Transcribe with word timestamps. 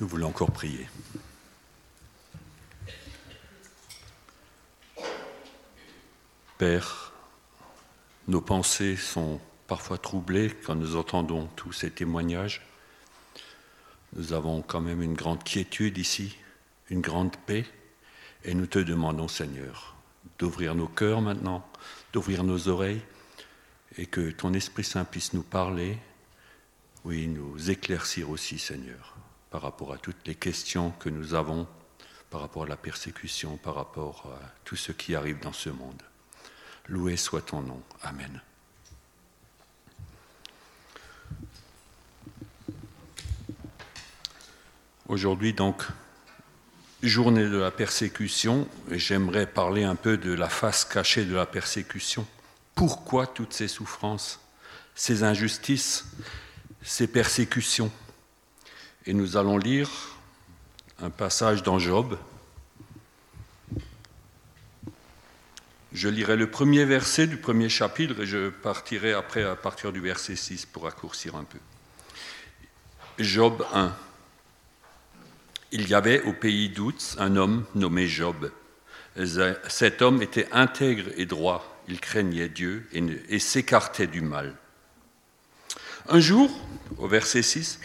Nous 0.00 0.06
voulons 0.06 0.28
encore 0.28 0.52
prier. 0.52 0.88
Père, 6.56 7.12
nos 8.28 8.40
pensées 8.40 8.96
sont 8.96 9.40
parfois 9.66 9.98
troublées 9.98 10.54
quand 10.64 10.76
nous 10.76 10.94
entendons 10.94 11.48
tous 11.56 11.72
ces 11.72 11.90
témoignages. 11.90 12.64
Nous 14.14 14.32
avons 14.32 14.62
quand 14.62 14.80
même 14.80 15.02
une 15.02 15.14
grande 15.14 15.42
quiétude 15.42 15.98
ici, 15.98 16.36
une 16.90 17.00
grande 17.00 17.36
paix, 17.36 17.66
et 18.44 18.54
nous 18.54 18.66
te 18.66 18.78
demandons, 18.78 19.28
Seigneur, 19.28 19.96
d'ouvrir 20.38 20.76
nos 20.76 20.88
cœurs 20.88 21.22
maintenant, 21.22 21.68
d'ouvrir 22.12 22.44
nos 22.44 22.68
oreilles, 22.68 23.02
et 23.96 24.06
que 24.06 24.30
ton 24.30 24.54
Esprit 24.54 24.84
Saint 24.84 25.04
puisse 25.04 25.32
nous 25.32 25.42
parler, 25.42 25.98
oui, 27.04 27.26
nous 27.26 27.70
éclaircir 27.70 28.30
aussi, 28.30 28.58
Seigneur 28.60 29.18
par 29.50 29.62
rapport 29.62 29.92
à 29.92 29.98
toutes 29.98 30.26
les 30.26 30.34
questions 30.34 30.90
que 30.92 31.08
nous 31.08 31.34
avons, 31.34 31.66
par 32.30 32.40
rapport 32.40 32.64
à 32.64 32.68
la 32.68 32.76
persécution, 32.76 33.56
par 33.56 33.74
rapport 33.74 34.32
à 34.40 34.46
tout 34.64 34.76
ce 34.76 34.92
qui 34.92 35.14
arrive 35.14 35.40
dans 35.40 35.52
ce 35.52 35.70
monde. 35.70 36.02
Loué 36.88 37.16
soit 37.16 37.42
ton 37.42 37.62
nom. 37.62 37.82
Amen. 38.02 38.40
Aujourd'hui, 45.08 45.54
donc, 45.54 45.84
journée 47.02 47.48
de 47.48 47.56
la 47.56 47.70
persécution, 47.70 48.68
j'aimerais 48.90 49.46
parler 49.46 49.84
un 49.84 49.94
peu 49.94 50.18
de 50.18 50.32
la 50.32 50.50
face 50.50 50.84
cachée 50.84 51.24
de 51.24 51.34
la 51.34 51.46
persécution. 51.46 52.26
Pourquoi 52.74 53.26
toutes 53.26 53.54
ces 53.54 53.68
souffrances, 53.68 54.38
ces 54.94 55.22
injustices, 55.22 56.04
ces 56.82 57.06
persécutions? 57.06 57.90
Et 59.06 59.14
nous 59.14 59.36
allons 59.36 59.58
lire 59.58 59.90
un 61.00 61.10
passage 61.10 61.62
dans 61.62 61.78
Job. 61.78 62.18
Je 65.92 66.08
lirai 66.08 66.36
le 66.36 66.50
premier 66.50 66.84
verset 66.84 67.26
du 67.26 67.38
premier 67.38 67.68
chapitre 67.68 68.20
et 68.20 68.26
je 68.26 68.50
partirai 68.50 69.12
après 69.12 69.42
à 69.42 69.56
partir 69.56 69.92
du 69.92 70.00
verset 70.00 70.36
6 70.36 70.66
pour 70.66 70.84
raccourcir 70.84 71.34
un 71.36 71.44
peu. 71.44 71.58
Job 73.18 73.66
1. 73.72 73.96
Il 75.72 75.88
y 75.88 75.94
avait 75.94 76.22
au 76.22 76.32
pays 76.32 76.68
d'Outz 76.68 77.16
un 77.18 77.36
homme 77.36 77.64
nommé 77.74 78.06
Job. 78.06 78.50
Cet 79.68 80.02
homme 80.02 80.22
était 80.22 80.48
intègre 80.52 81.10
et 81.16 81.26
droit, 81.26 81.82
il 81.88 82.00
craignait 82.00 82.48
Dieu 82.48 82.86
et, 82.92 83.02
et 83.28 83.38
s'écartait 83.38 84.06
du 84.06 84.20
mal. 84.20 84.56
Un 86.08 86.20
jour, 86.20 86.50
au 86.98 87.08
verset 87.08 87.42
6, 87.42 87.80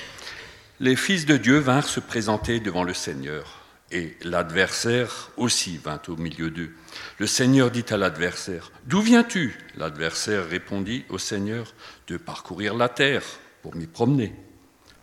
les 0.79 0.95
fils 0.95 1.25
de 1.25 1.38
Dieu 1.38 1.59
vinrent 1.59 1.88
se 1.88 1.99
présenter 1.99 2.59
devant 2.59 2.83
le 2.83 2.93
Seigneur, 2.93 3.61
et 3.91 4.17
l'adversaire 4.23 5.29
aussi 5.38 5.77
vint 5.77 6.02
au 6.07 6.16
milieu 6.16 6.49
d'eux. 6.49 6.73
Le 7.19 7.27
Seigneur 7.27 7.69
dit 7.69 7.85
à 7.89 7.97
l'adversaire, 7.97 8.71
D'où 8.85 9.01
viens-tu? 9.01 9.57
L'adversaire 9.77 10.47
répondit 10.47 11.05
au 11.09 11.17
Seigneur, 11.19 11.73
De 12.07 12.17
parcourir 12.17 12.73
la 12.73 12.89
terre 12.89 13.23
pour 13.61 13.75
m'y 13.75 13.85
promener. 13.85 14.33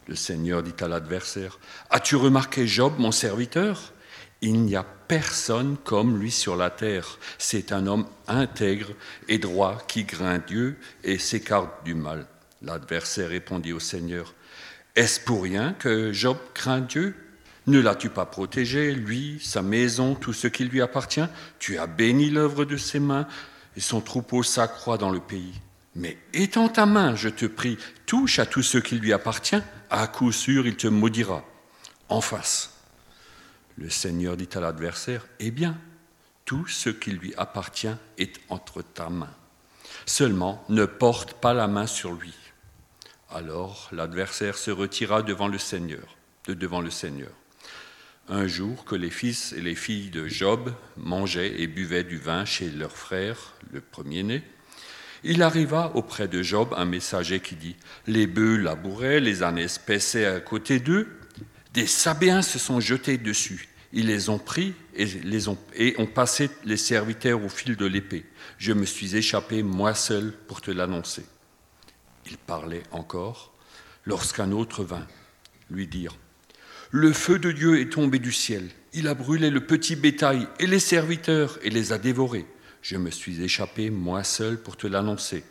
Le 0.09 0.17
Seigneur 0.17 0.63
dit 0.63 0.75
à 0.81 0.89
l'adversaire, 0.89 1.61
As-tu 1.91 2.17
remarqué 2.17 2.67
Job, 2.67 2.95
mon 2.99 3.13
serviteur? 3.13 3.93
Il 4.43 4.63
n'y 4.63 4.75
a 4.75 4.83
personne 4.83 5.77
comme 5.85 6.19
lui 6.19 6.31
sur 6.31 6.57
la 6.57 6.71
terre. 6.71 7.19
C'est 7.39 7.73
un 7.73 7.87
homme 7.87 8.07
intègre 8.27 8.89
et 9.29 9.39
droit 9.39 9.79
qui 9.87 10.07
craint 10.07 10.39
Dieu 10.39 10.79
et 11.05 11.19
s'écarte 11.19 11.85
du 11.85 11.95
mal. 11.95 12.27
L'adversaire 12.63 13.29
répondit 13.29 13.73
au 13.73 13.81
Seigneur, 13.81 14.35
est-ce 14.97 15.21
pour 15.21 15.43
rien 15.43 15.73
que 15.73 16.13
Job 16.13 16.37
craint 16.55 16.81
Dieu? 16.81 17.15
Ne 17.67 17.81
l'as-tu 17.81 18.09
pas 18.09 18.27
protégé, 18.27 18.93
lui, 18.93 19.39
sa 19.43 19.63
maison, 19.63 20.15
tout 20.15 20.33
ce 20.33 20.49
qui 20.49 20.65
lui 20.65 20.81
appartient? 20.81 21.27
Tu 21.59 21.79
as 21.79 21.87
béni 21.87 22.31
l'œuvre 22.31 22.65
de 22.65 22.77
ses 22.77 23.01
mains, 23.01 23.27
et 23.77 23.81
son 23.81 24.01
troupeau 24.01 24.43
s'accroît 24.43 24.99
dans 24.99 25.11
le 25.11 25.21
pays. 25.21 25.61
Mais 25.95 26.19
étends 26.33 26.69
ta 26.69 26.87
main, 26.87 27.15
je 27.15 27.29
te 27.29 27.47
prie, 27.47 27.79
touche 28.07 28.39
à 28.39 28.47
tout 28.47 28.63
ce 28.63 28.79
qui 28.79 28.97
lui 28.97 29.13
appartient, 29.13 29.61
à 29.91 30.07
coup 30.07 30.33
sûr 30.33 30.67
il 30.67 30.77
te 30.77 30.87
maudira. 30.87 31.45
En 32.09 32.21
face. 32.21 32.73
Le 33.77 33.89
Seigneur 33.89 34.37
dit 34.37 34.49
à 34.55 34.61
l'adversaire, 34.61 35.27
Eh 35.39 35.51
bien, 35.51 35.79
tout 36.45 36.67
ce 36.67 36.91
qui 36.91 37.13
lui 37.13 37.33
appartient 37.37 37.95
est 38.19 38.41
entre 38.49 38.83
ta 38.83 39.09
main. 39.09 39.31
Seulement, 40.07 40.65
ne 40.69 40.85
porte 40.85 41.35
pas 41.35 41.55
la 41.55 41.69
main 41.69 41.87
sur 41.87 42.13
lui. 42.13 42.35
Alors 43.31 43.89
l'adversaire 43.93 44.59
se 44.59 44.71
retira 44.71 45.23
devant 45.23 45.49
le 45.49 45.59
Seigneur, 45.59 46.17
de 46.47 46.55
devant 46.55 46.81
le 46.81 46.91
Seigneur. 46.91 47.31
Un 48.29 48.47
jour 48.47 48.85
que 48.85 48.95
les 48.95 49.11
fils 49.11 49.53
et 49.53 49.61
les 49.61 49.75
filles 49.75 50.11
de 50.11 50.27
Job 50.29 50.73
mangeaient 50.97 51.61
et 51.61 51.67
buvaient 51.67 52.05
du 52.05 52.19
vin 52.19 52.45
chez 52.45 52.71
leur 52.71 52.93
frère, 52.93 53.55
le 53.73 53.81
premier-né, 53.81 54.43
il 55.23 55.43
arriva 55.43 55.93
auprès 55.95 56.29
de 56.29 56.43
Job 56.43 56.73
un 56.77 56.85
messager 56.85 57.41
qui 57.41 57.55
dit 57.55 57.77
Les 58.07 58.27
bœufs 58.27 58.57
labouraient, 58.57 59.21
les 59.21 59.43
ânes 59.43 59.67
paissaient 59.85 60.27
à 60.27 60.41
côté 60.41 60.81
d'eux, 60.81 61.09
des 61.75 61.87
Sabéens 61.87 62.43
se 62.43 62.59
sont 62.59 62.81
jetés 62.81 63.19
dessus. 63.19 63.69
Ils 63.93 64.07
les 64.07 64.29
ont 64.29 64.39
pris 64.39 64.73
et, 64.97 65.95
ont 65.99 66.07
passé 66.07 66.49
les 66.65 66.77
serviteurs 66.77 67.45
au 67.45 67.49
fil 67.49 67.77
de 67.77 67.87
l'épée. 67.87 68.25
Je 68.57 68.73
me 68.73 68.87
suis 68.87 69.17
échappé 69.17 69.63
moi 69.63 69.95
seul 69.95 70.33
pour 70.47 70.61
te 70.61 70.71
l'annoncer. 70.71 71.25
Il 72.27 72.39
parlait 72.39 72.83
encore 72.91 73.53
lorsqu'un 74.05 74.53
autre 74.53 74.85
vint 74.85 75.07
lui 75.71 75.87
dire 75.87 76.17
Le 76.91 77.13
feu 77.13 77.39
de 77.39 77.53
Dieu 77.53 77.81
est 77.81 77.93
tombé 77.93 78.19
du 78.19 78.33
ciel, 78.33 78.69
il 78.93 79.09
a 79.09 79.15
brûlé 79.15 79.51
le 79.51 79.65
petit 79.65 79.97
bétail 79.97 80.49
et 80.59 80.67
les 80.67 80.81
serviteurs 80.81 81.59
et 81.63 81.71
les 81.71 81.93
a 81.93 81.99
dévorés. 81.99 82.47
Je 82.83 82.97
me 82.97 83.11
suis 83.11 83.43
échappé 83.43 83.91
moi 83.91 84.25
seul 84.25 84.59
pour 84.59 84.77
te 84.77 84.87
l'annoncer. 84.87 85.45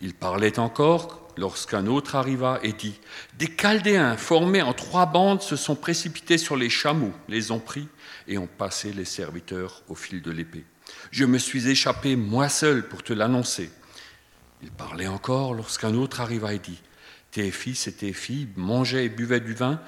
Il 0.00 0.14
parlait 0.14 0.58
encore 0.58 1.28
lorsqu'un 1.36 1.86
autre 1.86 2.14
arriva 2.14 2.60
et 2.62 2.72
dit 2.72 3.00
Des 3.38 3.48
Chaldéens 3.48 4.16
formés 4.16 4.62
en 4.62 4.74
trois 4.74 5.06
bandes 5.06 5.42
se 5.42 5.56
sont 5.56 5.76
précipités 5.76 6.38
sur 6.38 6.56
les 6.56 6.70
chameaux, 6.70 7.12
les 7.28 7.50
ont 7.50 7.58
pris 7.58 7.88
et 8.26 8.38
ont 8.38 8.46
passé 8.46 8.92
les 8.92 9.04
serviteurs 9.04 9.82
au 9.88 9.94
fil 9.94 10.22
de 10.22 10.30
l'épée. 10.30 10.64
Je 11.10 11.24
me 11.24 11.38
suis 11.38 11.68
échappé 11.68 12.16
moi 12.16 12.48
seul 12.48 12.86
pour 12.86 13.02
te 13.02 13.12
l'annoncer. 13.12 13.70
Il 14.62 14.70
parlait 14.70 15.06
encore 15.06 15.54
lorsqu'un 15.54 15.94
autre 15.94 16.20
arriva 16.20 16.52
et 16.52 16.58
dit 16.58 16.80
Tes 17.30 17.50
fils 17.50 17.86
et 17.86 17.92
tes 17.92 18.12
filles 18.12 18.48
mangeaient 18.56 19.04
et 19.04 19.08
buvaient 19.08 19.40
du 19.40 19.54
vin 19.54 19.80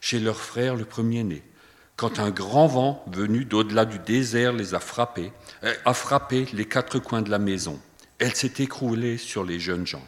chez 0.00 0.20
leur 0.20 0.40
frère 0.40 0.76
le 0.76 0.84
premier-né. 0.84 1.42
Quand 1.96 2.18
un 2.18 2.30
grand 2.30 2.66
vent 2.66 3.04
venu 3.12 3.44
d'au-delà 3.44 3.84
du 3.84 3.98
désert 3.98 4.52
les 4.52 4.74
a 4.74 4.80
frappés, 4.80 5.32
euh, 5.64 5.74
a 5.84 5.94
frappé 5.94 6.46
les 6.52 6.66
quatre 6.66 6.98
coins 6.98 7.22
de 7.22 7.30
la 7.30 7.38
maison. 7.38 7.80
Elle 8.18 8.34
s'est 8.34 8.54
écroulée 8.58 9.18
sur 9.18 9.44
les 9.44 9.60
jeunes 9.60 9.86
gens 9.86 10.06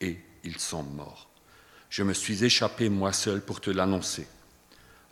et 0.00 0.18
ils 0.44 0.58
sont 0.58 0.82
morts. 0.82 1.28
Je 1.90 2.02
me 2.02 2.14
suis 2.14 2.44
échappé 2.44 2.88
moi 2.88 3.12
seul 3.12 3.40
pour 3.40 3.60
te 3.60 3.70
l'annoncer. 3.70 4.26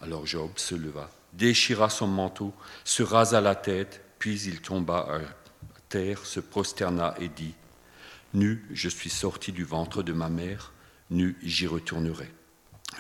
Alors 0.01 0.27
Job 0.27 0.51
se 0.57 0.75
leva, 0.75 1.11
déchira 1.33 1.89
son 1.89 2.07
manteau, 2.07 2.53
se 2.85 3.03
rasa 3.03 3.41
la 3.41 3.55
tête, 3.55 4.03
puis 4.19 4.41
il 4.43 4.61
tomba 4.61 5.07
à 5.11 5.21
terre, 5.89 6.25
se 6.27 6.41
prosterna 6.41 7.15
et 7.21 7.29
dit 7.29 7.55
Nu, 8.35 8.67
je 8.73 8.89
suis 8.89 9.11
sorti 9.11 9.53
du 9.53 9.65
ventre 9.65 10.03
de 10.03 10.13
ma 10.13 10.29
mère, 10.29 10.73
nu, 11.11 11.37
j'y 11.43 11.67
retournerai. 11.69 12.31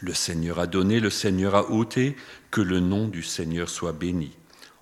Le 0.01 0.15
Seigneur 0.15 0.59
a 0.61 0.67
donné, 0.67 1.01
le 1.01 1.11
Seigneur 1.11 1.55
a 1.57 1.71
ôté, 1.71 2.17
que 2.51 2.61
le 2.61 2.81
nom 2.81 3.09
du 3.09 3.23
Seigneur 3.23 3.69
soit 3.69 3.93
béni. 3.93 4.37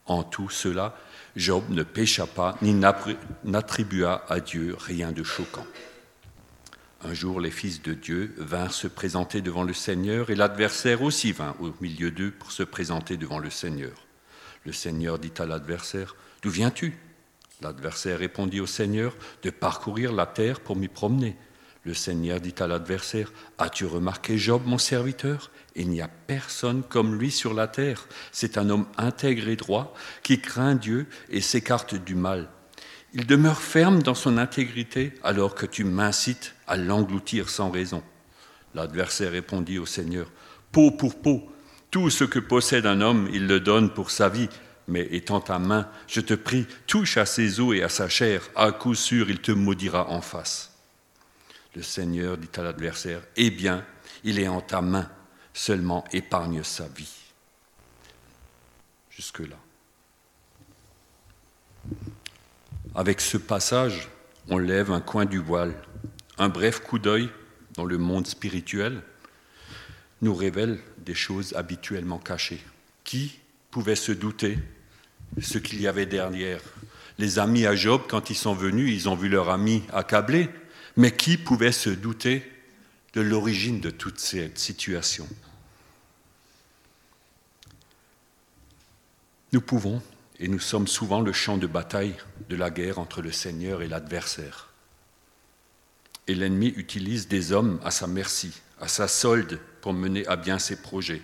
En 0.06 0.22
tout 0.22 0.50
cela, 0.50 0.96
Job 1.36 1.64
ne 1.70 1.82
pécha 1.82 2.26
pas, 2.26 2.56
ni 2.60 2.74
n'attribua 3.44 4.24
à 4.28 4.40
Dieu 4.40 4.76
rien 4.78 5.12
de 5.12 5.22
choquant. 5.22 5.66
Un 7.04 7.14
jour, 7.14 7.40
les 7.40 7.50
fils 7.50 7.82
de 7.82 7.94
Dieu 7.94 8.34
vinrent 8.36 8.74
se 8.74 8.86
présenter 8.86 9.40
devant 9.40 9.64
le 9.64 9.72
Seigneur, 9.72 10.30
et 10.30 10.34
l'adversaire 10.34 11.02
aussi 11.02 11.32
vint 11.32 11.56
au 11.60 11.72
milieu 11.80 12.10
d'eux 12.10 12.30
pour 12.30 12.52
se 12.52 12.62
présenter 12.62 13.16
devant 13.16 13.38
le 13.38 13.50
Seigneur. 13.50 14.06
Le 14.64 14.72
Seigneur 14.72 15.18
dit 15.18 15.32
à 15.38 15.46
l'adversaire, 15.46 16.14
D'où 16.42 16.50
viens-tu? 16.50 16.98
L'adversaire 17.62 18.18
répondit 18.18 18.60
au 18.60 18.66
Seigneur 18.66 19.14
de 19.42 19.50
parcourir 19.50 20.12
la 20.12 20.26
terre 20.26 20.60
pour 20.60 20.74
m'y 20.74 20.88
promener. 20.88 21.36
Le 21.84 21.94
Seigneur 21.94 22.40
dit 22.40 22.54
à 22.58 22.66
l'adversaire, 22.66 23.32
As-tu 23.58 23.86
remarqué 23.86 24.36
Job, 24.36 24.62
mon 24.66 24.78
serviteur? 24.78 25.50
Il 25.74 25.88
n'y 25.88 26.00
a 26.00 26.08
personne 26.08 26.82
comme 26.82 27.14
lui 27.14 27.30
sur 27.30 27.54
la 27.54 27.68
terre. 27.68 28.06
C'est 28.30 28.58
un 28.58 28.68
homme 28.68 28.86
intègre 28.96 29.48
et 29.48 29.56
droit 29.56 29.94
qui 30.22 30.40
craint 30.40 30.74
Dieu 30.74 31.06
et 31.28 31.40
s'écarte 31.40 31.94
du 31.94 32.14
mal. 32.14 32.48
Il 33.14 33.26
demeure 33.26 33.60
ferme 33.60 34.02
dans 34.02 34.14
son 34.14 34.38
intégrité 34.38 35.14
alors 35.22 35.54
que 35.54 35.66
tu 35.66 35.84
m'incites 35.84 36.54
à 36.66 36.76
l'engloutir 36.76 37.48
sans 37.48 37.70
raison. 37.70 38.02
L'adversaire 38.74 39.32
répondit 39.32 39.78
au 39.78 39.86
Seigneur, 39.86 40.30
Peau 40.72 40.90
pour 40.90 41.20
peau, 41.20 41.52
tout 41.90 42.10
ce 42.10 42.24
que 42.24 42.38
possède 42.38 42.86
un 42.86 43.02
homme, 43.02 43.28
il 43.32 43.46
le 43.46 43.60
donne 43.60 43.92
pour 43.92 44.10
sa 44.10 44.30
vie 44.30 44.48
mais 44.88 45.06
étant 45.12 45.40
ta 45.40 45.58
main, 45.58 45.88
je 46.06 46.20
te 46.20 46.34
prie, 46.34 46.66
touche 46.86 47.16
à 47.16 47.26
ses 47.26 47.60
os 47.60 47.74
et 47.74 47.82
à 47.82 47.88
sa 47.88 48.08
chair, 48.08 48.42
à 48.56 48.72
coup 48.72 48.94
sûr 48.94 49.30
il 49.30 49.40
te 49.40 49.52
maudira 49.52 50.08
en 50.10 50.20
face. 50.20 50.72
Le 51.74 51.82
Seigneur 51.82 52.36
dit 52.36 52.48
à 52.56 52.62
l'adversaire, 52.62 53.22
Eh 53.36 53.50
bien, 53.50 53.84
il 54.24 54.38
est 54.38 54.48
en 54.48 54.60
ta 54.60 54.82
main, 54.82 55.10
seulement 55.54 56.04
épargne 56.12 56.62
sa 56.62 56.86
vie. 56.88 57.14
Jusque-là. 59.10 59.56
Avec 62.94 63.20
ce 63.20 63.38
passage, 63.38 64.08
on 64.48 64.58
lève 64.58 64.90
un 64.90 65.00
coin 65.00 65.24
du 65.24 65.38
voile. 65.38 65.74
Un 66.38 66.48
bref 66.48 66.80
coup 66.80 66.98
d'œil 66.98 67.30
dans 67.74 67.84
le 67.84 67.98
monde 67.98 68.26
spirituel 68.26 69.02
nous 70.20 70.34
révèle 70.34 70.78
des 70.98 71.14
choses 71.14 71.54
habituellement 71.54 72.18
cachées. 72.18 72.62
Qui 73.04 73.38
pouvait 73.72 73.96
se 73.96 74.12
douter 74.12 74.58
ce 75.40 75.58
qu'il 75.58 75.80
y 75.80 75.88
avait 75.88 76.06
derrière 76.06 76.60
Les 77.18 77.40
amis 77.40 77.66
à 77.66 77.74
Job, 77.74 78.02
quand 78.08 78.30
ils 78.30 78.36
sont 78.36 78.54
venus, 78.54 78.92
ils 78.94 79.08
ont 79.08 79.16
vu 79.16 79.28
leur 79.28 79.48
ami 79.48 79.82
accablé, 79.92 80.48
mais 80.96 81.10
qui 81.10 81.38
pouvait 81.38 81.72
se 81.72 81.90
douter 81.90 82.48
de 83.14 83.22
l'origine 83.22 83.80
de 83.80 83.90
toute 83.90 84.20
cette 84.20 84.58
situation? 84.58 85.26
Nous 89.52 89.62
pouvons, 89.62 90.02
et 90.38 90.48
nous 90.48 90.60
sommes 90.60 90.86
souvent 90.86 91.22
le 91.22 91.32
champ 91.32 91.56
de 91.56 91.66
bataille 91.66 92.14
de 92.50 92.56
la 92.56 92.70
guerre 92.70 92.98
entre 92.98 93.22
le 93.22 93.32
Seigneur 93.32 93.80
et 93.80 93.88
l'adversaire. 93.88 94.68
Et 96.26 96.34
l'ennemi 96.34 96.72
utilise 96.76 97.26
des 97.26 97.52
hommes 97.52 97.80
à 97.84 97.90
sa 97.90 98.06
merci, 98.06 98.52
à 98.80 98.88
sa 98.88 99.08
solde, 99.08 99.58
pour 99.80 99.94
mener 99.94 100.26
à 100.26 100.36
bien 100.36 100.58
ses 100.58 100.80
projets. 100.80 101.22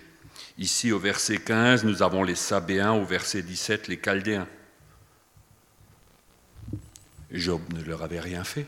Ici, 0.57 0.91
au 0.91 0.99
verset 0.99 1.37
15, 1.37 1.83
nous 1.83 2.03
avons 2.03 2.23
les 2.23 2.35
Sabéens, 2.35 2.93
au 2.93 3.05
verset 3.05 3.41
17, 3.41 3.87
les 3.87 3.97
Chaldéens. 3.97 4.47
Job 7.31 7.61
ne 7.73 7.83
leur 7.83 8.03
avait 8.03 8.19
rien 8.19 8.43
fait. 8.43 8.65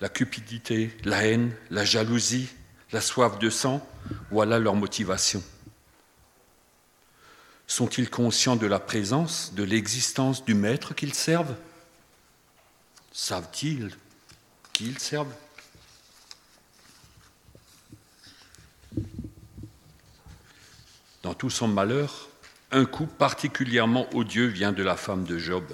La 0.00 0.08
cupidité, 0.08 0.96
la 1.04 1.26
haine, 1.26 1.54
la 1.70 1.84
jalousie, 1.84 2.48
la 2.92 3.00
soif 3.00 3.38
de 3.38 3.50
sang, 3.50 3.86
voilà 4.30 4.58
leur 4.58 4.74
motivation. 4.74 5.42
Sont-ils 7.66 8.10
conscients 8.10 8.56
de 8.56 8.66
la 8.66 8.78
présence, 8.78 9.54
de 9.54 9.62
l'existence 9.62 10.44
du 10.44 10.54
maître 10.54 10.94
qu'ils 10.94 11.14
servent? 11.14 11.54
Savent-ils 13.12 13.90
qui 14.72 14.86
ils 14.86 14.98
servent? 14.98 15.32
Son 21.50 21.68
malheur, 21.68 22.28
un 22.70 22.84
coup 22.84 23.06
particulièrement 23.06 24.08
odieux 24.14 24.46
vient 24.46 24.72
de 24.72 24.82
la 24.82 24.96
femme 24.96 25.24
de 25.24 25.38
Job. 25.38 25.64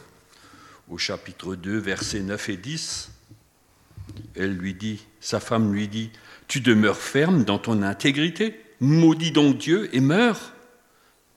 Au 0.88 0.98
chapitre 0.98 1.54
2, 1.54 1.78
versets 1.78 2.20
9 2.20 2.48
et 2.48 2.56
10, 2.56 3.10
elle 4.34 4.54
lui 4.54 4.74
dit, 4.74 5.04
sa 5.20 5.40
femme 5.40 5.72
lui 5.72 5.88
dit, 5.88 6.10
Tu 6.48 6.60
demeures 6.60 6.96
ferme 6.96 7.44
dans 7.44 7.58
ton 7.58 7.82
intégrité, 7.82 8.60
maudis 8.80 9.32
donc 9.32 9.58
Dieu 9.58 9.94
et 9.94 10.00
meurs. 10.00 10.52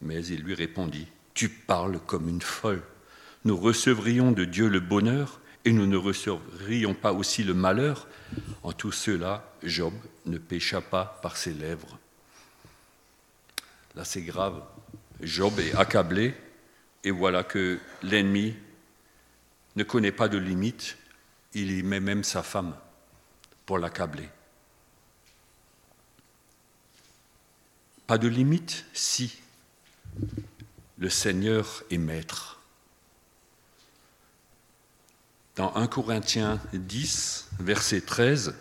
Mais 0.02 0.26
il 0.26 0.42
lui 0.42 0.56
répondit, 0.56 1.08
Tu 1.34 1.50
parles 1.50 2.00
comme 2.06 2.28
une 2.28 2.42
folle. 2.42 2.82
Nous 3.44 3.58
recevrions 3.58 4.32
de 4.32 4.46
Dieu 4.46 4.68
le 4.68 4.80
bonheur 4.80 5.40
et 5.66 5.72
nous 5.72 5.88
ne 5.88 5.98
recevrions 5.98 6.94
pas 6.94 7.14
aussi 7.14 7.44
le 7.44 7.54
malheur. 7.54 8.08
En 8.64 8.72
tout 8.72 8.92
cela, 8.92 9.54
Job 9.64 9.94
ne 10.26 10.38
pécha 10.38 10.82
pas 10.82 11.20
par 11.22 11.38
ses 11.38 11.54
lèvres. 11.54 12.00
Là, 13.96 14.06
c'est 14.06 14.22
grave. 14.22 14.64
Job 15.22 15.60
est 15.60 15.76
accablé 15.76 16.34
et 17.04 17.12
voilà 17.12 17.44
que 17.44 17.80
l'ennemi 18.02 18.56
ne 19.76 19.84
connaît 19.84 20.12
pas 20.12 20.28
de 20.28 20.38
limite. 20.38 20.98
Il 21.54 21.72
y 21.72 21.84
met 21.84 22.00
même 22.00 22.24
sa 22.24 22.44
femme 22.44 22.76
pour 23.66 23.78
l'accabler. 23.78 24.30
Pas 28.08 28.18
de 28.18 28.28
limite 28.28 28.86
si 28.94 29.42
le 30.98 31.10
Seigneur 31.10 31.84
est 31.90 31.98
maître. 31.98 32.60
Dans 35.56 35.76
1 35.76 35.88
Corinthiens 35.88 36.60
10, 36.74 37.50
verset 37.60 38.02
13, 38.02 38.56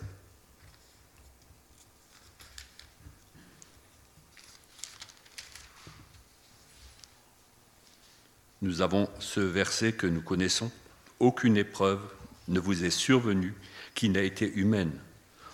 nous 8.63 8.83
avons 8.83 9.09
ce 9.19 9.41
verset 9.41 9.93
que 9.93 10.07
nous 10.07 10.23
connaissons. 10.23 10.71
Aucune 11.19 11.57
épreuve 11.57 12.01
ne 12.49 12.61
vous 12.61 12.85
est 12.85 12.91
survenue 12.91 13.55
qui 13.95 14.09
n'a 14.09 14.23
été 14.23 14.51
humaine. 14.53 14.93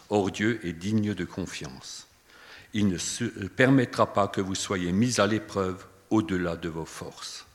Or 0.09 0.31
Dieu 0.31 0.61
est 0.67 0.73
digne 0.73 1.15
de 1.15 1.25
confiance. 1.25 2.07
Il 2.75 2.89
ne 2.89 3.47
permettra 3.49 4.13
pas 4.13 4.29
que 4.29 4.41
vous 4.41 4.55
soyez 4.55 4.93
mis 4.93 5.21
à 5.21 5.27
l'épreuve 5.27 5.87
au-delà 6.11 6.57
de 6.57 6.69
vos 6.69 6.85
forces. 6.85 7.47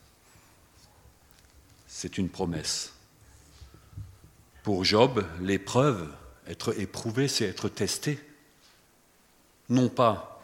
C'est 1.86 2.18
une 2.18 2.28
promesse. 2.28 2.92
Pour 4.62 4.84
Job, 4.84 5.24
l'épreuve, 5.40 6.10
être 6.46 6.78
éprouvé, 6.78 7.28
c'est 7.28 7.46
être 7.46 7.68
testé. 7.68 8.18
Non 9.68 9.88
pas 9.88 10.42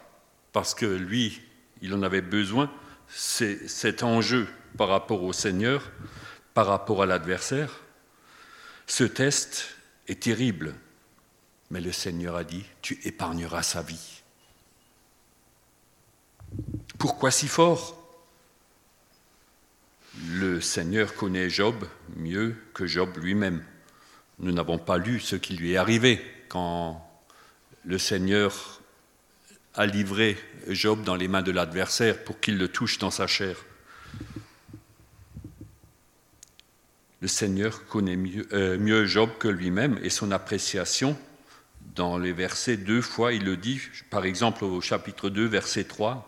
parce 0.51 0.73
que 0.73 0.85
lui, 0.85 1.41
il 1.81 1.93
en 1.93 2.01
avait 2.01 2.21
besoin, 2.21 2.71
c'est 3.07 3.67
cet 3.67 4.03
enjeu 4.03 4.47
par 4.77 4.87
rapport 4.87 5.23
au 5.23 5.33
Seigneur, 5.33 5.91
par 6.53 6.67
rapport 6.67 7.03
à 7.03 7.05
l'adversaire. 7.05 7.81
Ce 8.87 9.03
test 9.03 9.75
est 10.07 10.23
terrible, 10.23 10.75
mais 11.69 11.81
le 11.81 11.91
Seigneur 11.91 12.35
a 12.35 12.43
dit, 12.43 12.65
tu 12.81 12.99
épargneras 13.03 13.63
sa 13.63 13.81
vie. 13.81 14.21
Pourquoi 16.97 17.31
si 17.31 17.47
fort? 17.47 17.95
Le 20.31 20.59
Seigneur 20.59 21.13
connaît 21.13 21.49
Job 21.49 21.87
mieux 22.15 22.55
que 22.73 22.87
Job 22.87 23.17
lui-même. 23.17 23.63
Nous 24.39 24.51
n'avons 24.51 24.77
pas 24.77 24.97
lu 24.97 25.19
ce 25.19 25.35
qui 25.35 25.55
lui 25.55 25.73
est 25.73 25.77
arrivé 25.77 26.19
quand 26.49 27.05
le 27.85 27.97
Seigneur 27.97 28.81
a 29.75 29.85
livré 29.85 30.37
Job 30.67 31.03
dans 31.03 31.15
les 31.15 31.27
mains 31.27 31.41
de 31.41 31.51
l'adversaire 31.51 32.23
pour 32.23 32.39
qu'il 32.39 32.57
le 32.57 32.67
touche 32.67 32.97
dans 32.97 33.11
sa 33.11 33.27
chair. 33.27 33.55
Le 37.21 37.27
Seigneur 37.27 37.85
connaît 37.87 38.17
euh, 38.53 38.77
mieux, 38.77 39.05
Job 39.05 39.29
que 39.39 39.47
lui-même 39.47 39.99
et 40.03 40.09
son 40.09 40.31
appréciation. 40.31 41.17
Dans 41.95 42.17
les 42.17 42.31
versets, 42.31 42.77
deux 42.77 43.01
fois, 43.01 43.33
il 43.33 43.43
le 43.43 43.57
dit, 43.57 43.81
par 44.09 44.25
exemple 44.25 44.63
au 44.63 44.79
chapitre 44.79 45.29
2, 45.29 45.45
verset 45.45 45.83
3. 45.83 46.25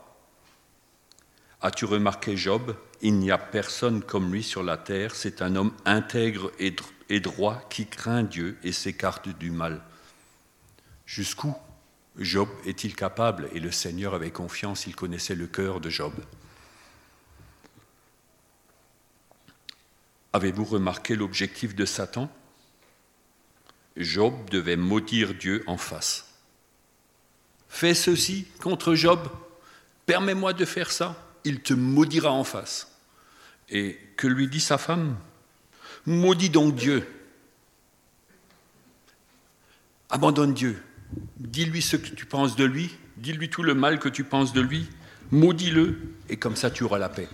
As-tu 1.61 1.85
remarqué 1.85 2.35
Job? 2.35 2.75
Il 3.01 3.19
n'y 3.19 3.31
a 3.31 3.37
personne 3.37 4.01
comme 4.01 4.33
lui 4.33 4.43
sur 4.43 4.63
la 4.63 4.77
terre. 4.77 5.15
C'est 5.15 5.41
un 5.41 5.55
homme 5.55 5.73
intègre 5.85 6.51
et 6.59 7.19
droit 7.19 7.61
qui 7.69 7.85
craint 7.85 8.23
Dieu 8.23 8.57
et 8.63 8.71
s'écarte 8.71 9.29
du 9.29 9.51
mal. 9.51 9.81
Jusqu'où 11.05 11.55
Job 12.17 12.49
est-il 12.65 12.95
capable? 12.95 13.49
Et 13.53 13.59
le 13.59 13.71
Seigneur 13.71 14.13
avait 14.13 14.31
confiance, 14.31 14.87
il 14.87 14.95
connaissait 14.95 15.35
le 15.35 15.47
cœur 15.47 15.79
de 15.79 15.89
Job. 15.89 16.13
Avez-vous 20.33 20.65
remarqué 20.65 21.15
l'objectif 21.15 21.75
de 21.75 21.85
Satan? 21.85 22.31
Job 23.97 24.49
devait 24.49 24.77
maudire 24.77 25.33
Dieu 25.33 25.63
en 25.67 25.77
face. 25.77 26.33
Fais 27.67 27.93
ceci 27.93 28.47
contre 28.59 28.95
Job, 28.95 29.19
permets-moi 30.05 30.53
de 30.53 30.65
faire 30.65 30.91
ça, 30.91 31.15
il 31.43 31.61
te 31.61 31.73
maudira 31.73 32.31
en 32.31 32.43
face. 32.43 32.97
Et 33.69 33.97
que 34.17 34.27
lui 34.27 34.47
dit 34.47 34.59
sa 34.59 34.77
femme? 34.77 35.17
Maudis 36.05 36.49
donc 36.49 36.75
Dieu. 36.75 37.07
Abandonne 40.09 40.53
Dieu. 40.53 40.81
Dis-lui 41.37 41.81
ce 41.81 41.97
que 41.97 42.09
tu 42.09 42.25
penses 42.25 42.55
de 42.55 42.65
lui, 42.65 42.95
dis-lui 43.17 43.49
tout 43.49 43.63
le 43.63 43.73
mal 43.73 43.99
que 43.99 44.09
tu 44.09 44.23
penses 44.23 44.53
de 44.53 44.61
lui, 44.61 44.89
maudis-le, 45.31 45.99
et 46.29 46.37
comme 46.37 46.55
ça 46.55 46.71
tu 46.71 46.83
auras 46.83 46.99
la 46.99 47.09
paix. 47.09 47.27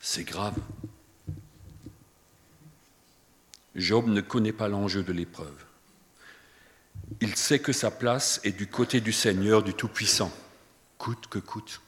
C'est 0.00 0.24
grave. 0.24 0.54
Job 3.78 4.08
ne 4.08 4.20
connaît 4.20 4.52
pas 4.52 4.68
l'enjeu 4.68 5.02
de 5.02 5.12
l'épreuve. 5.12 5.64
Il 7.20 7.36
sait 7.36 7.60
que 7.60 7.72
sa 7.72 7.90
place 7.90 8.40
est 8.44 8.52
du 8.52 8.66
côté 8.66 9.00
du 9.00 9.12
Seigneur, 9.12 9.62
du 9.62 9.72
Tout-Puissant, 9.72 10.32
coûte 10.98 11.26
que 11.30 11.38
coûte. 11.38 11.80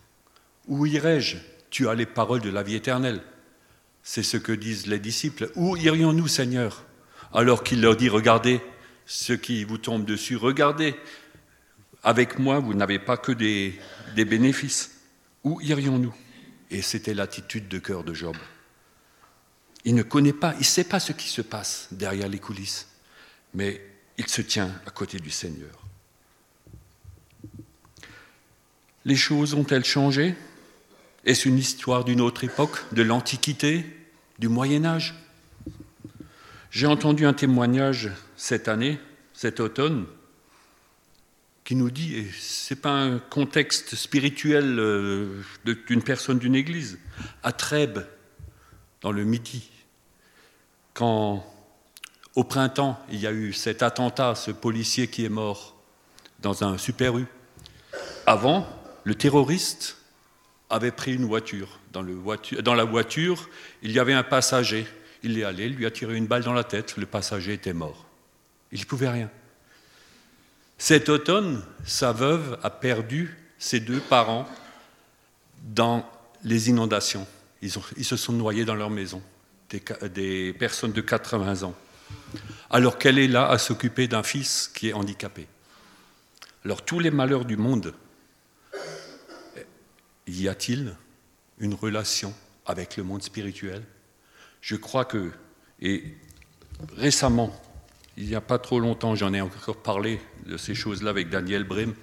Où 0.69 0.87
irai-je? 0.87 1.37
Tu 1.69 1.89
as 1.89 1.95
les 1.95 2.07
paroles 2.07 2.41
de 2.41 2.51
la 2.51 2.63
vie 2.63 2.75
éternelle. 2.75 3.21
C'est 4.03 4.23
ce 4.23 4.37
que 4.37 4.53
disent 4.53 4.87
les 4.87 4.99
disciples. 4.99 5.51
Où 5.57 5.77
irions-nous, 5.77 6.29
Seigneur? 6.29 6.85
Alors 7.33 7.63
qu'il 7.63 7.81
leur 7.81 7.97
dit, 7.97 8.09
regardez 8.09 8.61
ce 9.07 9.33
qui 9.33 9.65
vous 9.65 9.79
tombe 9.79 10.05
dessus, 10.05 10.37
regardez, 10.37 10.95
avec 12.03 12.39
moi, 12.39 12.61
vous 12.61 12.75
n'avez 12.75 12.99
pas 12.99 13.17
que 13.17 13.33
des, 13.33 13.79
des 14.15 14.25
bénéfices. 14.25 14.93
Où 15.45 15.61
irions-nous? 15.61 16.15
Et 16.71 16.83
c'était 16.83 17.15
l'attitude 17.15 17.69
de 17.69 17.79
cœur 17.79 18.05
de 18.05 18.15
Job. 18.15 18.37
Il 19.85 19.95
ne 19.95 20.03
connaît 20.03 20.33
pas, 20.33 20.53
il 20.55 20.61
ne 20.61 20.65
sait 20.65 20.85
pas 20.85 21.01
ce 21.01 21.13
qui 21.13 21.29
se 21.29 21.43
passe 21.43 21.89
derrière 21.91 22.29
les 22.29 22.39
coulisses, 22.39 22.89
mais 23.55 23.81
il 24.19 24.29
se 24.29 24.43
tient 24.43 24.71
à 24.87 24.91
côté 24.91 25.19
du 25.19 25.31
Seigneur. 25.31 25.73
Les 29.07 29.17
choses 29.17 29.55
ont-elles 29.55 29.85
changé? 29.85 30.35
Est-ce 31.25 31.49
une 31.49 31.59
histoire 31.59 32.05
d'une 32.05 32.21
autre 32.21 32.45
époque, 32.45 32.85
de 32.93 33.03
l'Antiquité, 33.03 33.87
du 34.39 34.49
Moyen 34.49 34.85
Âge? 34.85 35.15
J'ai 36.71 36.87
entendu 36.87 37.25
un 37.25 37.33
témoignage 37.33 38.11
cette 38.37 38.69
année, 38.69 38.99
cet 39.33 39.61
automne, 39.61 40.07
qui 41.65 41.75
nous 41.75 41.91
dit, 41.91 42.15
et 42.17 42.31
ce 42.39 42.75
n'est 42.75 42.81
pas 42.81 42.93
un 42.93 43.19
contexte 43.19 43.95
spirituel 43.95 44.79
euh, 44.79 45.43
d'une 45.87 46.03
personne 46.03 46.39
d'une 46.39 46.55
église, 46.55 46.99
à 47.43 47.53
Trèbes, 47.53 48.07
dans 49.01 49.13
le 49.13 49.25
Midi, 49.25 49.71
quand 50.95 51.45
au 52.35 52.45
printemps 52.45 52.99
il 53.11 53.21
y 53.21 53.27
a 53.27 53.33
eu 53.33 53.53
cet 53.53 53.83
attentat, 53.83 54.35
ce 54.35 54.51
policier 54.51 55.09
qui 55.09 55.25
est 55.25 55.31
mort 55.31 55.75
dans 56.41 56.65
un 56.65 56.79
super 56.79 57.19
U. 57.19 57.27
Avant, 58.27 58.67
le 59.05 59.15
terroriste 59.15 59.97
avait 60.69 60.93
pris 60.93 61.15
une 61.15 61.25
voiture. 61.25 61.81
Dans, 61.93 62.05
dans 62.63 62.75
la 62.75 62.85
voiture, 62.85 63.49
il 63.83 63.93
y 63.93 63.99
avait 63.99 64.13
un 64.13 64.23
passager. 64.23 64.87
Il 65.23 65.39
est 65.39 65.45
allé, 65.45 65.69
lui 65.69 65.85
a 65.85 65.91
tiré 65.91 66.17
une 66.17 66.27
balle 66.27 66.45
dans 66.45 66.53
la 66.53 66.65
tête, 66.65 66.97
le 66.97 67.07
passager 67.07 67.55
était 67.55 67.73
mort. 67.73 68.07
Il 68.73 68.81
ne 68.81 68.85
pouvait 68.85 69.09
rien. 69.09 69.31
Cet 70.79 71.09
automne, 71.09 71.63
sa 71.85 72.13
veuve 72.13 72.59
a 72.63 72.71
perdu 72.71 73.37
ses 73.59 73.81
deux 73.81 74.01
parents 74.01 74.49
dans 75.63 76.09
les 76.43 76.71
inondations. 76.71 77.27
Ils, 77.63 78.05
se 78.05 78.17
sont 78.17 78.33
noyés 78.33 78.65
dans 78.65 78.75
leur 78.75 78.91
maison, 78.91 79.23
des, 79.69 80.53
personnes 80.53 80.93
de 80.93 81.01
80 81.01 81.63
ans, 81.63 81.75
alors 82.71 82.99
qu'elle 82.99 83.19
est 83.19 83.29
là 83.29 83.49
à 83.49 83.59
s'occuper 83.59 84.09
d'un 84.09 84.23
fils 84.23 84.71
qui 84.75 84.89
est 84.89 84.93
handicapé. 84.93 85.47
Alors 86.65 86.83
tous 86.83 86.99
les 86.99 87.11
malheurs 87.11 87.45
du 87.45 87.57
monde, 87.57 87.95
y 90.27 90.49
a-t-il 90.49 90.97
une 91.59 91.75
relation 91.75 92.35
avec 92.67 92.97
le 92.97 93.03
monde 93.03 93.23
spirituel? 93.23 93.83
Je 94.61 94.77
crois 94.77 95.05
que, 95.05 95.31
et 95.81 96.17
récemment, 96.97 97.55
il 98.17 98.27
n'y 98.27 98.35
a 98.35 98.41
pas 98.41 98.59
trop 98.59 98.81
longtemps, 98.81 99.15
j'en 99.15 99.33
ai 99.33 99.41
encore 99.41 99.83
parlé 99.83 100.21
de 100.47 100.57
ces 100.57 100.75
choses-là 100.75 101.11
avec 101.11 101.31
Daniel 101.31 101.65
Brim, 101.65 101.95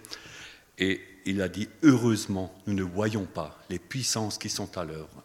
et 0.78 1.02
il 1.26 1.42
a 1.42 1.50
dit, 1.50 1.68
heureusement, 1.84 2.56
nous 2.66 2.74
ne 2.74 2.84
voyons 2.84 3.26
pas 3.26 3.60
les 3.70 3.80
puissances 3.80 4.38
qui 4.38 4.50
sont 4.50 4.78
à 4.78 4.86
l'œuvre, 4.86 5.24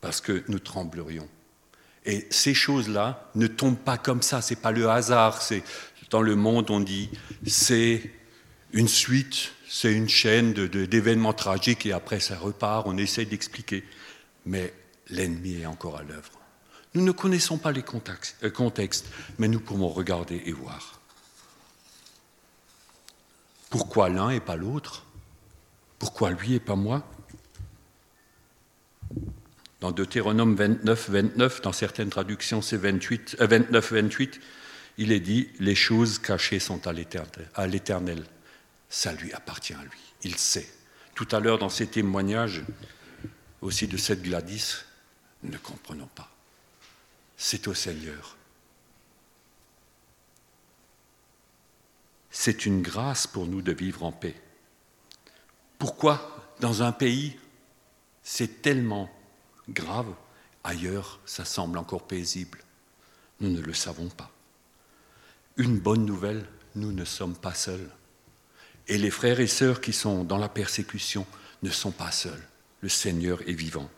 parce 0.00 0.20
que 0.20 0.44
nous 0.48 0.58
tremblerions. 0.58 1.28
Et 2.04 2.26
ces 2.30 2.54
choses-là 2.54 3.30
ne 3.34 3.46
tombent 3.46 3.78
pas 3.78 3.98
comme 3.98 4.22
ça, 4.22 4.40
c'est 4.40 4.60
pas 4.60 4.72
le 4.72 4.88
hasard, 4.88 5.42
dans 6.10 6.22
le 6.22 6.36
monde 6.36 6.70
on 6.70 6.80
dit 6.80 7.10
c'est 7.46 8.10
une 8.72 8.88
suite, 8.88 9.52
c'est 9.68 9.92
une 9.92 10.08
chaîne 10.08 10.52
d'événements 10.54 11.32
tragiques 11.32 11.84
et 11.86 11.92
après 11.92 12.20
ça 12.20 12.38
repart, 12.38 12.86
on 12.86 12.96
essaie 12.96 13.24
d'expliquer, 13.24 13.84
mais 14.46 14.72
l'ennemi 15.10 15.60
est 15.60 15.66
encore 15.66 15.98
à 15.98 16.02
l'œuvre. 16.02 16.32
Nous 16.94 17.04
ne 17.04 17.12
connaissons 17.12 17.58
pas 17.58 17.72
les 17.72 17.84
euh, 18.42 18.50
contextes, 18.50 19.06
mais 19.38 19.48
nous 19.48 19.60
pouvons 19.60 19.88
regarder 19.88 20.42
et 20.46 20.52
voir. 20.52 21.00
Pourquoi 23.70 24.08
l'un 24.08 24.30
et 24.30 24.40
pas 24.40 24.56
l'autre? 24.56 25.04
Pourquoi 25.98 26.30
lui 26.30 26.54
et 26.54 26.60
pas 26.60 26.76
moi? 26.76 27.04
Dans 29.80 29.92
Deutéronome 29.92 30.56
29, 30.56 31.10
29, 31.10 31.62
dans 31.62 31.72
certaines 31.72 32.10
traductions 32.10 32.62
c'est 32.62 32.76
28, 32.76 33.36
29, 33.40 33.92
28, 33.92 34.40
il 34.98 35.12
est 35.12 35.20
dit 35.20 35.48
Les 35.60 35.74
choses 35.74 36.18
cachées 36.18 36.58
sont 36.58 36.86
à 36.86 36.92
l'Éternel. 36.92 38.24
Ça 38.88 39.12
lui 39.12 39.32
appartient 39.32 39.74
à 39.74 39.82
lui. 39.82 40.00
Il 40.24 40.36
sait. 40.36 40.68
Tout 41.14 41.28
à 41.30 41.40
l'heure, 41.40 41.58
dans 41.58 41.68
ses 41.68 41.86
témoignages, 41.86 42.62
aussi 43.60 43.86
de 43.86 43.96
cette 43.96 44.22
Gladys, 44.22 44.84
ne 45.42 45.56
comprenons 45.58 46.08
pas 46.14 46.30
c'est 47.38 47.68
au 47.68 47.74
Seigneur. 47.74 48.36
C'est 52.30 52.66
une 52.66 52.82
grâce 52.82 53.26
pour 53.26 53.46
nous 53.46 53.62
de 53.62 53.72
vivre 53.72 54.02
en 54.02 54.12
paix. 54.12 54.34
Pourquoi 55.78 56.44
dans 56.60 56.82
un 56.82 56.92
pays 56.92 57.38
c'est 58.22 58.60
tellement 58.60 59.08
grave, 59.68 60.12
ailleurs 60.64 61.20
ça 61.24 61.44
semble 61.44 61.78
encore 61.78 62.06
paisible 62.06 62.58
Nous 63.40 63.50
ne 63.50 63.60
le 63.60 63.74
savons 63.74 64.08
pas. 64.08 64.30
Une 65.56 65.78
bonne 65.78 66.04
nouvelle, 66.04 66.46
nous 66.74 66.92
ne 66.92 67.04
sommes 67.04 67.36
pas 67.36 67.54
seuls. 67.54 67.90
Et 68.86 68.98
les 68.98 69.10
frères 69.10 69.40
et 69.40 69.46
sœurs 69.46 69.80
qui 69.80 69.92
sont 69.92 70.24
dans 70.24 70.38
la 70.38 70.48
persécution 70.48 71.26
ne 71.62 71.70
sont 71.70 71.90
pas 71.90 72.10
seuls. 72.10 72.42
Le 72.80 72.88
Seigneur 72.88 73.40
est 73.48 73.54
vivant. 73.54 73.90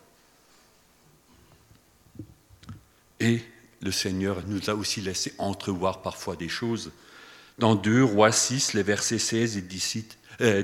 Et 3.20 3.42
le 3.82 3.92
Seigneur 3.92 4.42
nous 4.46 4.70
a 4.70 4.74
aussi 4.74 5.00
laissé 5.00 5.34
entrevoir 5.38 6.02
parfois 6.02 6.36
des 6.36 6.48
choses. 6.48 6.90
Dans 7.58 7.74
2 7.74 8.02
Rois 8.02 8.32
6, 8.32 8.74
les 8.74 8.82
versets 8.82 9.18
16 9.18 9.58
et 9.58 9.62
17, 9.62 10.16
euh, 10.40 10.62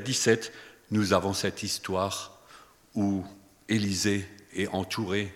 nous 0.91 1.13
avons 1.13 1.35
cette 1.35 1.63
histoire 1.63 2.39
où 2.95 3.25
Élisée 3.69 4.27
est 4.57 4.69
entouré, 4.69 5.33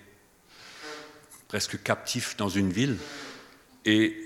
presque 1.48 1.82
captif 1.82 2.36
dans 2.36 2.48
une 2.48 2.72
ville, 2.72 2.96
et 3.84 4.16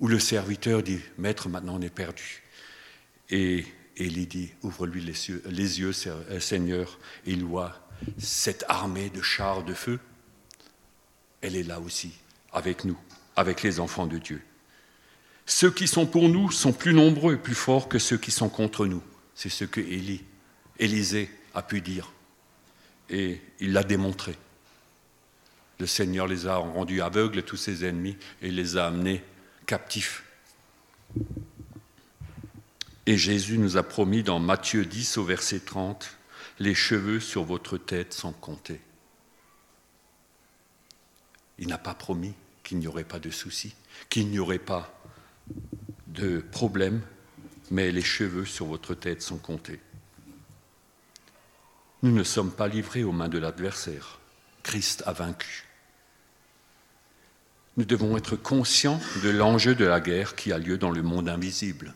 où 0.00 0.08
le 0.08 0.18
serviteur 0.18 0.82
dit, 0.82 1.00
Maître, 1.18 1.48
maintenant 1.48 1.76
on 1.76 1.82
est 1.82 1.94
perdu. 1.94 2.42
Et 3.30 3.64
Élie 3.96 4.26
dit, 4.26 4.50
ouvre-lui 4.62 5.00
les 5.00 5.28
yeux, 5.28 5.42
les 5.46 5.80
yeux, 5.80 5.92
euh, 6.06 6.40
Seigneur, 6.40 6.98
et 7.26 7.32
il 7.32 7.44
voit 7.44 7.88
cette 8.18 8.64
armée 8.68 9.10
de 9.10 9.22
chars 9.22 9.64
de 9.64 9.74
feu. 9.74 9.98
Elle 11.40 11.56
est 11.56 11.64
là 11.64 11.80
aussi 11.80 12.12
avec 12.52 12.84
nous, 12.84 12.98
avec 13.36 13.62
les 13.62 13.80
enfants 13.80 14.06
de 14.06 14.18
Dieu. 14.18 14.40
Ceux 15.46 15.70
qui 15.70 15.88
sont 15.88 16.06
pour 16.06 16.28
nous 16.28 16.50
sont 16.50 16.72
plus 16.72 16.92
nombreux 16.92 17.34
et 17.34 17.38
plus 17.38 17.54
forts 17.54 17.88
que 17.88 17.98
ceux 17.98 18.18
qui 18.18 18.30
sont 18.30 18.48
contre 18.48 18.86
nous. 18.86 19.02
C'est 19.34 19.48
ce 19.48 19.64
que 19.64 19.80
Élie, 19.80 20.24
Élisée 20.78 21.30
a 21.54 21.62
pu 21.62 21.80
dire. 21.80 22.12
Et 23.10 23.40
il 23.60 23.72
l'a 23.72 23.84
démontré. 23.84 24.36
Le 25.78 25.86
Seigneur 25.86 26.26
les 26.26 26.46
a 26.46 26.56
rendus 26.56 27.00
aveugles, 27.00 27.42
tous 27.42 27.56
ses 27.56 27.84
ennemis, 27.84 28.16
et 28.42 28.50
les 28.50 28.76
a 28.76 28.86
amenés 28.86 29.22
captifs. 29.66 30.24
Et 33.06 33.16
Jésus 33.16 33.58
nous 33.58 33.76
a 33.76 33.82
promis 33.82 34.22
dans 34.22 34.38
Matthieu 34.38 34.84
10 34.84 35.18
au 35.18 35.24
verset 35.24 35.60
30, 35.60 36.18
les 36.58 36.74
cheveux 36.74 37.20
sur 37.20 37.44
votre 37.44 37.78
tête 37.78 38.12
sont 38.12 38.32
comptés. 38.32 38.80
Il 41.58 41.68
n'a 41.68 41.78
pas 41.78 41.94
promis 41.94 42.34
qu'il 42.62 42.78
n'y 42.78 42.86
aurait 42.86 43.04
pas 43.04 43.18
de 43.18 43.30
soucis, 43.30 43.74
qu'il 44.08 44.28
n'y 44.28 44.38
aurait 44.38 44.58
pas 44.58 44.92
de 46.08 46.38
problème, 46.38 47.00
mais 47.70 47.90
les 47.92 48.02
cheveux 48.02 48.44
sur 48.44 48.66
votre 48.66 48.94
tête 48.94 49.22
sont 49.22 49.38
comptés. 49.38 49.80
Nous 52.02 52.12
ne 52.12 52.22
sommes 52.22 52.52
pas 52.52 52.68
livrés 52.68 53.04
aux 53.04 53.12
mains 53.12 53.28
de 53.28 53.38
l'adversaire. 53.38 54.18
Christ 54.62 55.02
a 55.06 55.12
vaincu. 55.12 55.66
Nous 57.76 57.84
devons 57.84 58.16
être 58.16 58.36
conscients 58.36 59.00
de 59.22 59.30
l'enjeu 59.30 59.74
de 59.74 59.84
la 59.84 60.00
guerre 60.00 60.36
qui 60.36 60.52
a 60.52 60.58
lieu 60.58 60.78
dans 60.78 60.90
le 60.90 61.02
monde 61.02 61.28
invisible. 61.28 61.94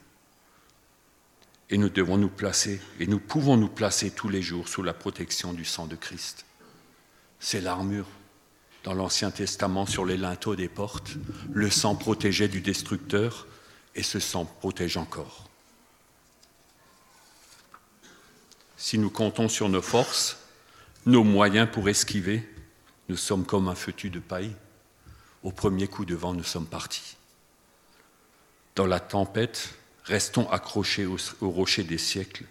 Et 1.70 1.78
nous 1.78 1.88
devons 1.88 2.18
nous 2.18 2.28
placer, 2.28 2.80
et 3.00 3.06
nous 3.06 3.18
pouvons 3.18 3.56
nous 3.56 3.68
placer 3.68 4.10
tous 4.10 4.28
les 4.28 4.42
jours 4.42 4.68
sous 4.68 4.82
la 4.82 4.92
protection 4.92 5.52
du 5.52 5.64
sang 5.64 5.86
de 5.86 5.96
Christ. 5.96 6.44
C'est 7.40 7.60
l'armure 7.60 8.06
dans 8.84 8.94
l'Ancien 8.94 9.30
Testament 9.30 9.86
sur 9.86 10.04
les 10.04 10.16
linteaux 10.16 10.56
des 10.56 10.68
portes, 10.68 11.12
le 11.52 11.70
sang 11.70 11.94
protégeait 11.94 12.48
du 12.48 12.60
destructeur 12.60 13.46
et 13.94 14.02
ce 14.02 14.18
sang 14.18 14.44
protège 14.44 14.96
encore. 14.96 15.48
Si 18.82 18.98
nous 18.98 19.10
comptons 19.10 19.48
sur 19.48 19.68
nos 19.68 19.80
forces, 19.80 20.38
nos 21.06 21.22
moyens 21.22 21.68
pour 21.70 21.88
esquiver, 21.88 22.42
nous 23.08 23.16
sommes 23.16 23.46
comme 23.46 23.68
un 23.68 23.76
feutu 23.76 24.10
de 24.10 24.18
paille. 24.18 24.56
Au 25.44 25.52
premier 25.52 25.86
coup 25.86 26.04
de 26.04 26.16
vent, 26.16 26.34
nous 26.34 26.42
sommes 26.42 26.66
partis. 26.66 27.16
Dans 28.74 28.86
la 28.86 28.98
tempête, 28.98 29.76
restons 30.02 30.50
accrochés 30.50 31.06
au, 31.06 31.16
rocher 31.42 31.84
des 31.84 31.96
siècles. 31.96 32.44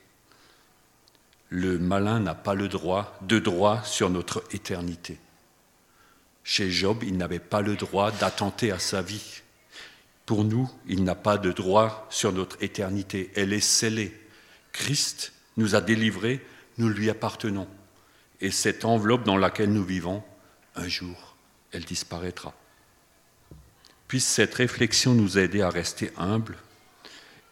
Le 1.49 1.77
malin 1.77 2.21
n'a 2.21 2.33
pas 2.33 2.53
le 2.53 2.69
droit, 2.69 3.19
de 3.23 3.37
droit 3.37 3.83
sur 3.83 4.09
notre 4.09 4.41
éternité. 4.51 5.19
Chez 6.45 6.71
Job, 6.71 7.03
il 7.03 7.17
n'avait 7.17 7.39
pas 7.39 7.59
le 7.59 7.75
droit 7.75 8.09
d'attenter 8.09 8.71
à 8.71 8.79
sa 8.79 9.01
vie. 9.01 9.41
Pour 10.25 10.45
nous, 10.45 10.71
il 10.87 11.03
n'a 11.03 11.15
pas 11.15 11.37
de 11.37 11.51
droit 11.51 12.07
sur 12.09 12.31
notre 12.31 12.55
éternité. 12.63 13.33
Elle 13.35 13.51
est 13.51 13.59
scellée. 13.59 14.17
Christ 14.71 15.33
nous 15.57 15.75
a 15.75 15.81
délivrés, 15.81 16.45
nous 16.77 16.89
lui 16.89 17.09
appartenons. 17.09 17.67
Et 18.39 18.51
cette 18.51 18.85
enveloppe 18.85 19.23
dans 19.23 19.37
laquelle 19.37 19.71
nous 19.71 19.83
vivons, 19.83 20.23
un 20.75 20.87
jour, 20.87 21.35
elle 21.71 21.85
disparaîtra. 21.85 22.53
Puisse 24.07 24.27
cette 24.27 24.55
réflexion 24.55 25.13
nous 25.13 25.37
aider 25.37 25.61
à 25.61 25.69
rester 25.69 26.11
humbles 26.17 26.57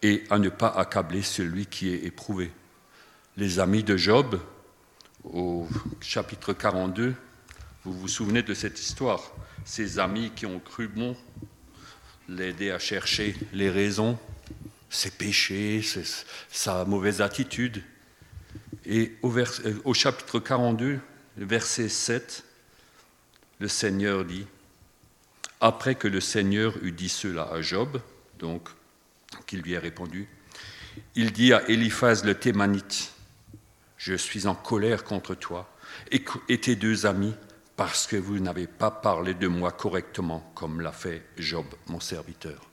et 0.02 0.24
à 0.30 0.38
ne 0.38 0.48
pas 0.48 0.68
accabler 0.68 1.22
celui 1.22 1.66
qui 1.66 1.88
est 1.88 2.04
éprouvé. 2.04 2.50
les 3.36 3.58
amis 3.58 3.82
de 3.82 3.96
Job, 3.96 4.40
au 5.24 5.66
chapitre 6.00 6.52
42, 6.52 7.14
vous 7.84 7.92
vous 7.92 8.08
souvenez 8.08 8.42
de 8.42 8.52
cette 8.52 8.78
histoire. 8.80 9.32
Ces 9.64 9.98
amis 9.98 10.32
qui 10.34 10.46
ont 10.46 10.58
cru 10.58 10.88
bon 10.88 11.16
l'aider 12.28 12.70
à 12.70 12.78
chercher 12.78 13.34
les 13.52 13.70
raisons, 13.70 14.18
ses 14.90 15.10
péchés, 15.10 15.82
sa 16.50 16.84
mauvaise 16.84 17.22
attitude. 17.22 17.82
Et 18.84 19.16
au, 19.22 19.32
au 19.84 19.94
chapitre 19.94 20.40
42, 20.40 20.98
verset 21.38 21.88
7, 21.88 22.44
le 23.60 23.68
Seigneur 23.68 24.24
dit, 24.24 24.46
après 25.60 25.94
que 25.94 26.08
le 26.08 26.20
Seigneur 26.20 26.74
eut 26.82 26.92
dit 26.92 27.08
cela 27.08 27.44
à 27.44 27.62
Job, 27.62 28.00
donc 28.38 28.68
qui 29.46 29.56
lui 29.56 29.76
a 29.76 29.80
répondu, 29.80 30.28
il 31.14 31.32
dit 31.32 31.52
à 31.52 31.68
Eliphaz 31.68 32.24
le 32.24 32.34
Thémanite, 32.34 33.12
je 33.96 34.14
suis 34.14 34.46
en 34.46 34.54
colère 34.54 35.04
contre 35.04 35.34
toi 35.34 35.70
et 36.10 36.58
tes 36.58 36.74
deux 36.74 37.06
amis 37.06 37.34
parce 37.76 38.06
que 38.06 38.16
vous 38.16 38.40
n'avez 38.40 38.66
pas 38.66 38.90
parlé 38.90 39.34
de 39.34 39.46
moi 39.46 39.72
correctement 39.72 40.50
comme 40.54 40.80
l'a 40.80 40.92
fait 40.92 41.22
Job, 41.36 41.66
mon 41.86 42.00
serviteur. 42.00 42.69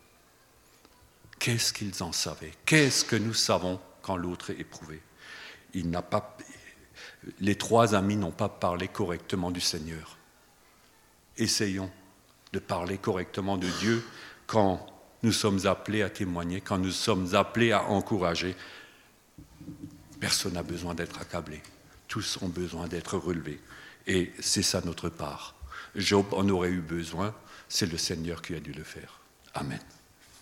Qu'est-ce 1.40 1.74
qu'ils 1.74 2.04
en 2.04 2.12
savaient? 2.12 2.54
Qu'est-ce 2.66 3.06
que 3.06 3.16
nous 3.16 3.34
savons 3.34 3.80
quand 4.02 4.18
l'autre 4.18 4.52
est 4.52 4.60
éprouvé 4.60 5.02
Les 7.40 7.56
trois 7.56 7.96
amis 7.96 8.16
n'ont 8.16 8.32
pas 8.32 8.50
parlé 8.50 8.88
correctement 8.88 9.52
du 9.52 9.62
Seigneur. 9.62 10.18
Essayons 11.38 11.92
de 12.54 12.60
parler 12.60 12.98
correctement 12.98 13.58
de 13.58 13.68
Dieu 13.80 14.04
quand 14.48 14.86
nous 15.24 15.32
sommes 15.32 15.66
appelés 15.66 16.02
à 16.02 16.10
témoigner, 16.10 16.62
quand 16.62 16.78
nous 16.78 16.92
sommes 16.92 17.36
appelés 17.36 17.72
à 17.72 17.84
encourager. 17.84 18.56
Personne 20.20 20.54
n'a 20.54 20.64
besoin 20.64 20.96
d'être 20.96 21.20
accablé. 21.20 21.62
Tous 22.08 22.40
ont 22.42 22.48
besoin 22.48 22.88
d'être 22.88 23.18
relevés. 23.18 23.60
Et 24.08 24.32
c'est 24.40 24.64
ça 24.64 24.82
notre 24.84 25.10
part. 25.10 25.56
Job 25.96 26.26
en 26.34 26.48
aurait 26.50 26.70
eu 26.70 26.82
besoin. 26.82 27.36
C'est 27.68 27.92
le 27.92 27.98
Seigneur 27.98 28.42
qui 28.42 28.56
a 28.56 28.60
dû 28.60 28.72
le 28.72 28.84
faire. 28.84 29.20
Amen. 29.54 29.82